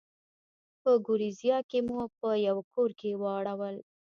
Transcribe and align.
په 0.81 0.91
ګوریزیا 1.05 1.57
کې 1.69 1.79
مو 1.87 2.01
په 2.19 2.29
یوه 2.47 2.63
کور 2.73 2.89
کې 2.99 3.09
واړول. 3.21 3.75